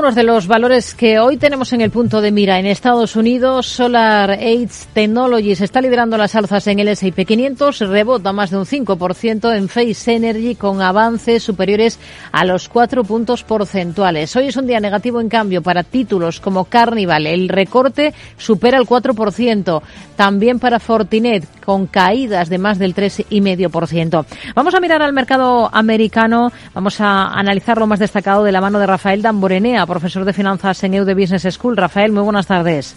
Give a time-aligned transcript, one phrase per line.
[0.00, 3.66] Uno de los valores que hoy tenemos en el punto de mira en Estados Unidos,
[3.66, 8.64] Solar Aids Technologies está liderando las alzas en el S&P 500, rebota más de un
[8.64, 11.98] 5% en Face Energy con avances superiores
[12.30, 14.36] a los 4 puntos porcentuales.
[14.36, 18.86] Hoy es un día negativo en cambio para títulos como Carnival, el recorte supera el
[18.86, 19.82] 4%,
[20.14, 24.24] también para Fortinet con caídas de más del 3,5%.
[24.54, 28.78] Vamos a mirar al mercado americano, vamos a analizar lo más destacado de la mano
[28.78, 31.76] de Rafael Damborenea profesor de finanzas en EUDE Business School.
[31.76, 32.96] Rafael, muy buenas tardes.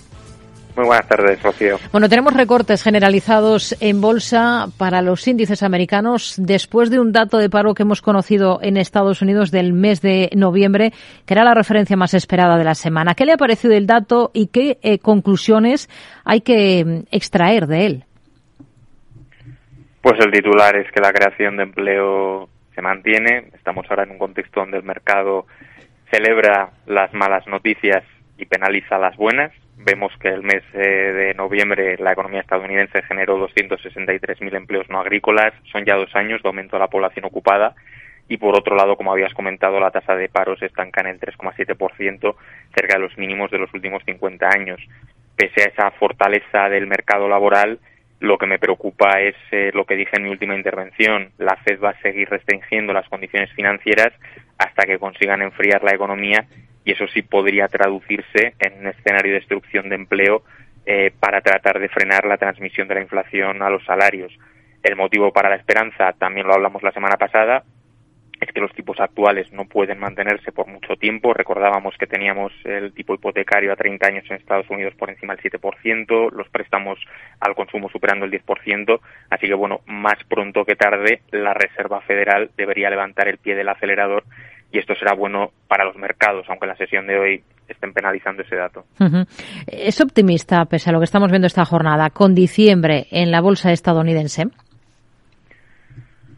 [0.77, 1.79] Muy buenas tardes, Rocío.
[1.91, 7.49] Bueno, tenemos recortes generalizados en bolsa para los índices americanos después de un dato de
[7.49, 10.93] paro que hemos conocido en Estados Unidos del mes de noviembre,
[11.25, 13.15] que era la referencia más esperada de la semana.
[13.15, 15.89] ¿Qué le ha parecido el dato y qué eh, conclusiones
[16.23, 18.05] hay que mm, extraer de él?
[20.01, 23.49] Pues el titular es que la creación de empleo se mantiene.
[23.53, 25.45] Estamos ahora en un contexto donde el mercado
[26.09, 28.03] celebra las malas noticias
[28.35, 29.51] y penaliza las buenas.
[29.77, 35.53] Vemos que el mes eh, de noviembre la economía estadounidense generó 263.000 empleos no agrícolas.
[35.71, 37.75] Son ya dos años de aumento de la población ocupada.
[38.27, 41.19] Y por otro lado, como habías comentado, la tasa de paro se estanca en el
[41.19, 42.35] 3,7%,
[42.73, 44.81] cerca de los mínimos de los últimos 50 años.
[45.35, 47.79] Pese a esa fortaleza del mercado laboral,
[48.21, 51.31] lo que me preocupa es eh, lo que dije en mi última intervención.
[51.39, 54.13] La Fed va a seguir restringiendo las condiciones financieras
[54.59, 56.45] hasta que consigan enfriar la economía
[56.85, 60.43] y eso sí podría traducirse en un escenario de destrucción de empleo
[60.85, 64.31] eh, para tratar de frenar la transmisión de la inflación a los salarios.
[64.83, 67.63] El motivo para la esperanza, también lo hablamos la semana pasada,
[68.61, 71.33] los tipos actuales no pueden mantenerse por mucho tiempo.
[71.33, 75.43] Recordábamos que teníamos el tipo hipotecario a 30 años en Estados Unidos por encima del
[75.51, 76.99] 7%, los préstamos
[77.39, 82.51] al consumo superando el 10%, así que bueno, más pronto que tarde la Reserva Federal
[82.55, 84.23] debería levantar el pie del acelerador
[84.71, 88.43] y esto será bueno para los mercados, aunque en la sesión de hoy estén penalizando
[88.43, 88.85] ese dato.
[89.67, 93.71] ¿Es optimista, pese a lo que estamos viendo esta jornada, con diciembre en la bolsa
[93.71, 94.45] estadounidense?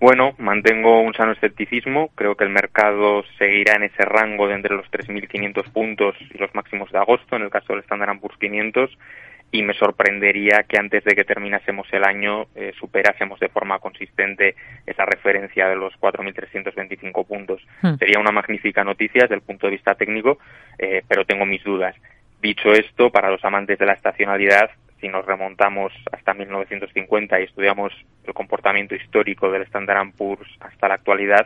[0.03, 2.09] Bueno, mantengo un sano escepticismo.
[2.13, 6.53] Creo que el mercado seguirá en ese rango de entre los 3.500 puntos y los
[6.53, 8.97] máximos de agosto, en el caso del Standard Poor's 500,
[9.53, 14.55] y me sorprendería que antes de que terminásemos el año eh, superásemos de forma consistente
[14.85, 17.65] esa referencia de los 4.325 puntos.
[17.81, 17.95] Hmm.
[17.95, 20.37] Sería una magnífica noticia desde el punto de vista técnico,
[20.79, 21.95] eh, pero tengo mis dudas.
[22.41, 24.69] Dicho esto, para los amantes de la estacionalidad,
[25.03, 27.91] si nos remontamos hasta 1950 y estudiamos
[28.23, 31.45] el comportamiento histórico del Standard Poor's hasta la actualidad,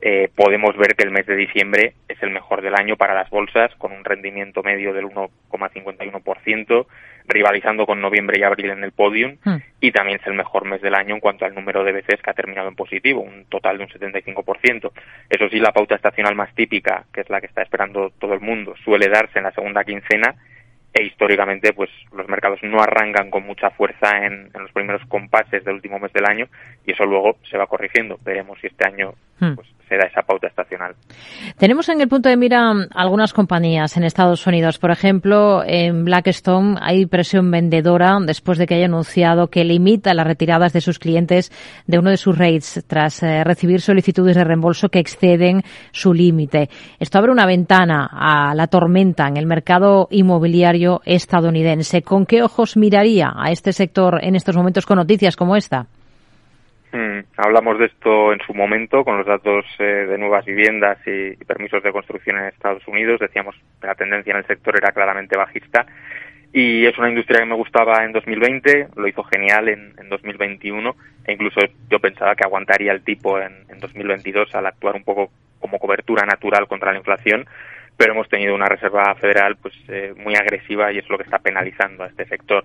[0.00, 3.30] eh, podemos ver que el mes de diciembre es el mejor del año para las
[3.30, 6.86] bolsas, con un rendimiento medio del 1,51%,
[7.28, 9.56] rivalizando con noviembre y abril en el podium, hmm.
[9.80, 12.30] y también es el mejor mes del año en cuanto al número de veces que
[12.30, 14.90] ha terminado en positivo, un total de un 75%.
[15.30, 18.40] Eso sí, la pauta estacional más típica, que es la que está esperando todo el
[18.40, 20.34] mundo, suele darse en la segunda quincena
[20.98, 25.76] e históricamente pues los mercados no arrancan con mucha fuerza en, los primeros compases del
[25.76, 26.48] último mes del año
[26.84, 28.18] y eso luego se va corrigiendo.
[28.24, 29.54] Veremos si este año hmm.
[29.54, 29.68] pues,
[31.56, 34.78] Tenemos en el punto de mira algunas compañías en Estados Unidos.
[34.78, 40.26] Por ejemplo, en Blackstone hay presión vendedora después de que haya anunciado que limita las
[40.26, 41.50] retiradas de sus clientes
[41.86, 45.62] de uno de sus rates tras eh, recibir solicitudes de reembolso que exceden
[45.92, 46.68] su límite.
[46.98, 52.02] Esto abre una ventana a la tormenta en el mercado inmobiliario estadounidense.
[52.02, 55.86] ¿Con qué ojos miraría a este sector en estos momentos con noticias como esta?
[56.90, 61.36] Mm, hablamos de esto en su momento con los datos eh, de nuevas viviendas y,
[61.44, 63.20] permisos de construcción en Estados Unidos.
[63.20, 65.84] Decíamos que la tendencia en el sector era claramente bajista
[66.52, 71.32] y es una industria que me gustaba en 2020, lo hizo genial en, 2021 e
[71.34, 71.60] incluso
[71.90, 76.66] yo pensaba que aguantaría el tipo en, 2022 al actuar un poco como cobertura natural
[76.66, 77.46] contra la inflación,
[77.96, 81.38] pero hemos tenido una reserva federal pues eh, muy agresiva y es lo que está
[81.38, 82.64] penalizando a este sector.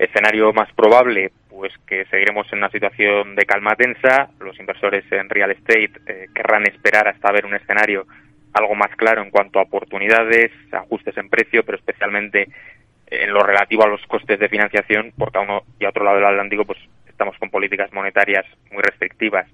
[0.00, 4.30] Escenario más probable, pues que seguiremos en una situación de calma tensa.
[4.40, 8.06] Los inversores en real estate eh, querrán esperar hasta ver un escenario
[8.54, 12.48] algo más claro en cuanto a oportunidades, ajustes en precio, pero especialmente
[13.08, 16.16] en lo relativo a los costes de financiación, porque a uno y a otro lado
[16.16, 19.46] del Atlántico pues estamos con políticas monetarias muy restrictivas.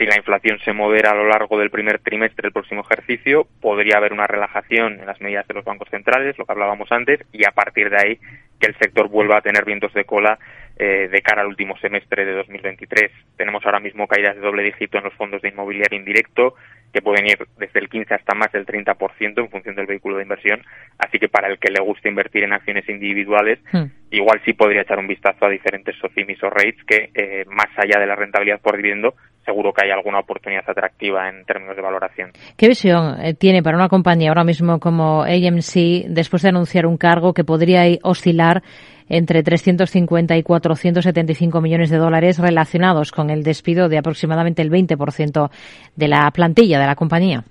[0.00, 3.98] Si la inflación se modera a lo largo del primer trimestre del próximo ejercicio, podría
[3.98, 7.46] haber una relajación en las medidas de los bancos centrales, lo que hablábamos antes, y
[7.46, 8.18] a partir de ahí
[8.58, 10.38] que el sector vuelva a tener vientos de cola
[10.82, 13.12] eh, de cara al último semestre de 2023.
[13.36, 16.54] Tenemos ahora mismo caídas de doble dígito en los fondos de inmobiliario indirecto,
[16.90, 20.22] que pueden ir desde el 15 hasta más del 30% en función del vehículo de
[20.22, 20.62] inversión.
[20.96, 23.84] Así que para el que le guste invertir en acciones individuales, hmm.
[24.10, 28.00] igual sí podría echar un vistazo a diferentes SOCIMIS o REITs que, eh, más allá
[28.00, 29.12] de la rentabilidad por dividendo,
[29.44, 32.30] seguro que hay alguna oportunidad atractiva en términos de valoración.
[32.56, 36.96] ¿Qué visión eh, tiene para una compañía ahora mismo como AMC después de anunciar un
[36.96, 38.62] cargo que podría oscilar
[39.10, 45.50] entre 350 y 475 millones de dólares relacionados con el despido de aproximadamente el 20%
[45.96, 47.44] de la plantilla de la compañía?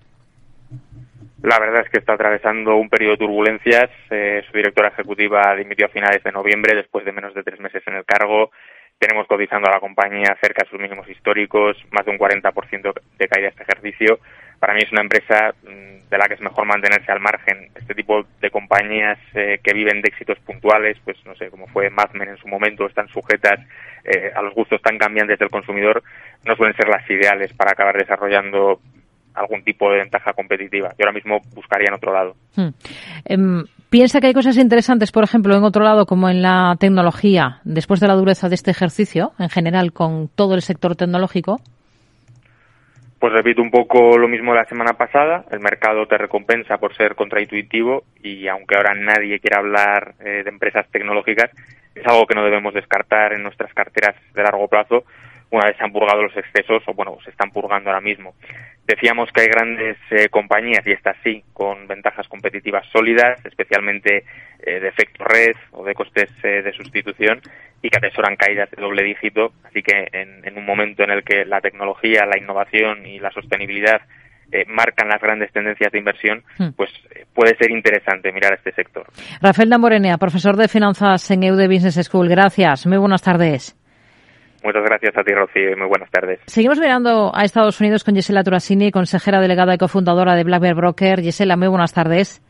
[1.44, 3.90] La verdad es que está atravesando un periodo de turbulencias.
[4.10, 7.82] Eh, su directora ejecutiva dimitió a finales de noviembre después de menos de tres meses
[7.88, 8.52] en el cargo.
[9.00, 13.28] Tenemos cotizando a la compañía cerca de sus mínimos históricos, más de un 40% de
[13.30, 14.19] caída este ejercicio.
[14.60, 17.69] Para mí es una empresa mm, de la que es mejor mantenerse al margen.
[17.75, 21.90] Este tipo de compañías eh, que viven de éxitos puntuales, pues no sé, como fue
[21.90, 23.62] Mad Men en su momento, están sujetas
[24.04, 26.04] eh, a los gustos tan cambiantes del consumidor,
[26.44, 28.81] no suelen ser las ideales para acabar desarrollando
[29.34, 30.90] algún tipo de ventaja competitiva.
[30.98, 32.36] Yo ahora mismo buscaría en otro lado.
[32.56, 32.70] Hmm.
[33.26, 37.60] Em, ¿Piensa que hay cosas interesantes, por ejemplo, en otro lado, como en la tecnología,
[37.64, 41.60] después de la dureza de este ejercicio, en general, con todo el sector tecnológico?
[43.20, 45.44] Pues repito un poco lo mismo de la semana pasada.
[45.52, 50.50] El mercado te recompensa por ser contraintuitivo y aunque ahora nadie quiera hablar eh, de
[50.50, 51.52] empresas tecnológicas,
[51.96, 55.04] es algo que no debemos descartar en nuestras carteras de largo plazo
[55.51, 58.36] una vez se han purgado los excesos o bueno, se están purgando ahora mismo.
[58.90, 64.24] Decíamos que hay grandes eh, compañías, y estas sí, con ventajas competitivas sólidas, especialmente
[64.66, 67.40] eh, de efecto red o de costes eh, de sustitución,
[67.84, 69.54] y que atesoran caídas de doble dígito.
[69.63, 74.02] Así que en, un momento en el que la tecnología, la innovación y la sostenibilidad
[74.66, 76.69] marcan las grandes tendencias de inversión, hmm.
[76.75, 76.90] pues
[77.36, 79.06] puede ser interesante mirar este sector.
[79.40, 82.28] Rafael Damorenea, profesor de finanzas en EUDE Business School.
[82.28, 82.88] Gracias.
[82.88, 83.79] Muy buenas tardes.
[84.64, 86.40] Muchas gracias a ti, Rocío, muy buenas tardes.
[86.46, 91.22] Seguimos mirando a Estados Unidos con Gisela Turasini, consejera delegada y cofundadora de Black Broker.
[91.22, 92.42] Gisela, muy buenas tardes.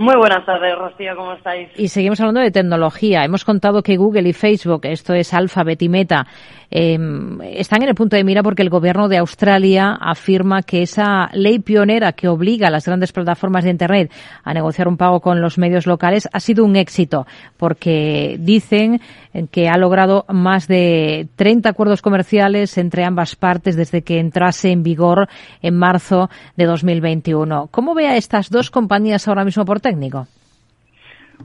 [0.00, 1.68] Muy buenas tardes, Rocío, ¿cómo estáis?
[1.76, 3.22] Y seguimos hablando de tecnología.
[3.22, 6.26] Hemos contado que Google y Facebook, esto es Alphabet y Meta,
[6.70, 11.28] em, están en el punto de mira porque el gobierno de Australia afirma que esa
[11.34, 14.10] ley pionera que obliga a las grandes plataformas de Internet
[14.42, 17.26] a negociar un pago con los medios locales ha sido un éxito,
[17.58, 19.02] porque dicen
[19.50, 24.82] que ha logrado más de 30 acuerdos comerciales entre ambas partes desde que entrase en
[24.82, 25.28] vigor
[25.60, 27.68] en marzo de 2021.
[27.70, 30.26] ¿Cómo ve a estas dos compañías ahora mismo por técnico?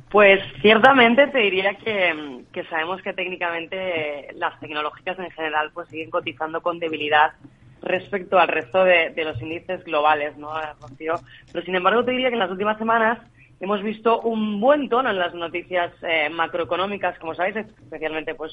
[0.10, 6.62] Pues ciertamente te diría que, sabemos que técnicamente las tecnológicas en general pues siguen cotizando
[6.62, 7.34] con debilidad
[7.82, 10.52] respecto al resto de, los índices globales, ¿no,
[10.98, 11.20] Pero
[11.64, 13.20] sin embargo te diría que en las últimas semanas
[13.60, 18.52] hemos visto un buen tono en las noticias eh, macroeconómicas, como sabéis, especialmente pues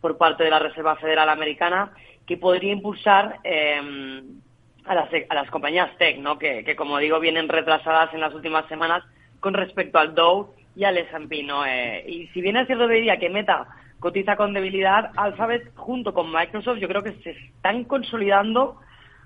[0.00, 1.92] por parte de la Reserva Federal Americana,
[2.26, 4.22] que podría impulsar eh,
[4.86, 6.38] a, las, a las compañías tech, ¿no?
[6.38, 9.04] Que, que, como digo, vienen retrasadas en las últimas semanas
[9.40, 11.66] con respecto al Dow y al S&P, ¿no?
[11.66, 13.66] Eh, y si bien es cierto diría que Meta
[13.98, 18.80] cotiza con debilidad, Alphabet junto con Microsoft yo creo que se están consolidando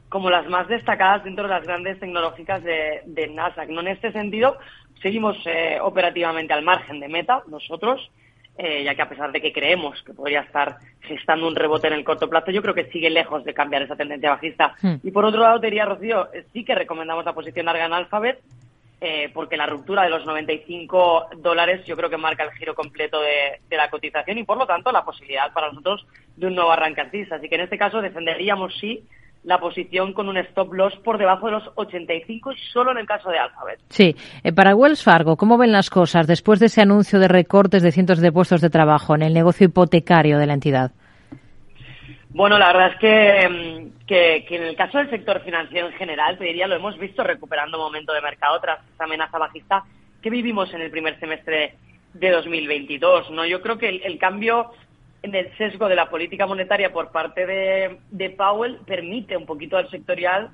[0.08, 3.68] como las más destacadas dentro de las grandes tecnológicas de, de Nasdaq.
[3.68, 3.80] ¿no?
[3.80, 4.58] En este sentido,
[5.02, 8.10] seguimos eh, operativamente al margen de Meta, nosotros,
[8.56, 11.94] eh, ya que a pesar de que creemos que podría estar gestando un rebote en
[11.94, 14.74] el corto plazo, yo creo que sigue lejos de cambiar esa tendencia bajista.
[14.80, 14.94] Hmm.
[15.02, 18.40] Y por otro lado, te diría, Rocío, sí que recomendamos la posición larga en Alphabet,
[19.00, 23.20] eh, porque la ruptura de los 95 dólares yo creo que marca el giro completo
[23.20, 26.06] de, la cotización y por lo tanto la posibilidad para nosotros
[26.36, 27.02] de un nuevo arranque.
[27.02, 29.04] Así que en este caso defenderíamos sí
[29.42, 33.06] la posición con un stop loss por debajo de los 85 y solo en el
[33.06, 33.78] caso de Alphabet.
[33.90, 37.82] Sí, eh, para Wells Fargo, ¿cómo ven las cosas después de ese anuncio de recortes
[37.82, 40.92] de cientos de puestos de trabajo en el negocio hipotecario de la entidad?
[42.34, 46.36] Bueno, la verdad es que, mm, que, en el caso del sector financiero en general,
[46.36, 49.84] te diría, lo hemos visto recuperando momento de mercado tras esa amenaza bajista
[50.20, 51.76] que vivimos en el primer semestre
[52.12, 53.30] de 2022.
[53.30, 53.46] ¿no?
[53.46, 54.72] Yo creo que el, cambio
[55.22, 59.76] en el sesgo de la política monetaria por parte de, de Powell permite un poquito
[59.76, 60.50] al sectorial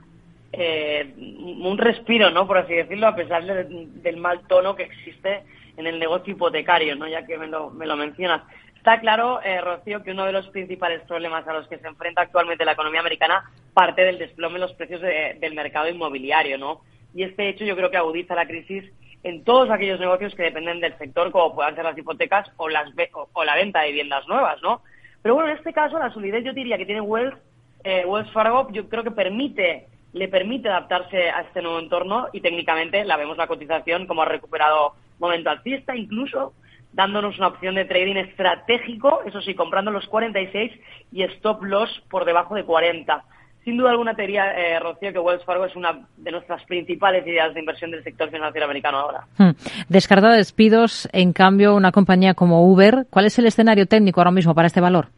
[0.52, 2.46] eh, un respiro, ¿no?
[2.46, 5.44] Por así decirlo, a pesar del mal tono que existe
[5.78, 7.08] en el negocio hipotecario, ¿no?
[7.08, 8.42] Ya que me lo, me lo mencionas.
[8.80, 12.22] Está claro, eh, Rocío, que uno de los principales problemas a los que se enfrenta
[12.22, 13.44] actualmente la economía americana
[13.74, 16.80] parte del desplome en los precios del mercado inmobiliario, ¿no?
[17.14, 18.90] Y este hecho yo creo que agudiza la crisis
[19.22, 22.90] en todos aquellos negocios que dependen del sector, como puedan ser las hipotecas o, las,
[23.34, 24.80] o, la venta de viviendas nuevas, ¿no?
[25.20, 27.36] Pero bueno, en este caso la solidez yo diría que tiene Wells,
[27.84, 32.40] eh, Wells Fargo, yo creo que permite le permite adaptarse a este nuevo entorno y
[32.40, 36.54] técnicamente la vemos la cotización como ha recuperado momento alcista, incluso
[36.92, 40.72] dándonos una opción de trading estratégico, eso sí, comprando los 46
[41.12, 43.24] y stop loss por debajo de 40.
[43.64, 47.52] Sin duda alguna teoría, eh, Rocío, que Wells Fargo es una de nuestras principales ideas
[47.52, 49.24] de inversión del sector financiero americano ahora.
[49.36, 49.50] Hmm.
[49.88, 54.54] Descartada despidos, en cambio, una compañía como Uber, ¿cuál es el escenario técnico ahora mismo
[54.54, 55.08] para este valor?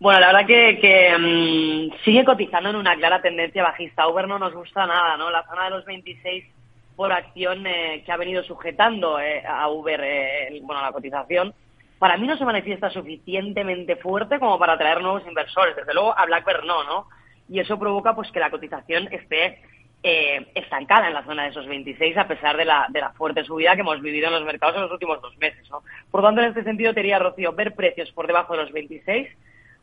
[0.00, 4.08] Bueno, la verdad que, mm, sigue cotizando en una clara tendencia bajista.
[4.08, 5.30] Uber no nos gusta nada, ¿no?
[5.30, 6.59] La zona de los 26 por
[7.06, 11.54] acción eh, que ha venido sujetando eh, a Uber, eh, bueno, la cotización,
[11.98, 15.76] para mí no se manifiesta suficientemente fuerte como para atraer nuevos inversores.
[15.76, 17.06] Desde luego a BlackBerry no, ¿no?
[17.48, 19.62] Y eso provoca pues que la cotización esté
[20.02, 23.74] estancada en la zona de esos 26 a pesar de la, de la fuerte subida
[23.74, 25.82] que hemos vivido en los mercados en los últimos dos meses, ¿no?
[26.10, 29.28] Por tanto, en este sentido, te diría, Rocío, ver precios por debajo de los 26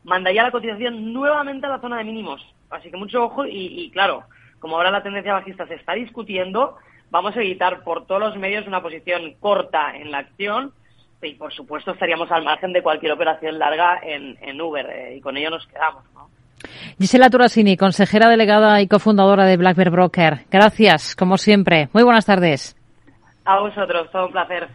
[0.04, 2.44] mandaría la cotización nuevamente a la zona de mínimos.
[2.70, 4.24] Así que mucho ojo y, claro,
[4.58, 6.76] como ahora la tendencia bajista se está discutiendo,
[7.10, 10.72] vamos a evitar por todos los medios una posición corta en la acción
[11.22, 15.36] y por supuesto estaríamos al margen de cualquier operación larga en, Uber eh, y con
[15.36, 16.04] ello nos quedamos.
[16.14, 16.28] ¿no?
[16.98, 20.46] Gisela Turasini, consejera delegada y cofundadora de Black Broker.
[20.50, 21.88] Gracias, como siempre.
[21.92, 22.76] Muy buenas tardes.
[23.44, 24.68] A vosotros, todo un placer.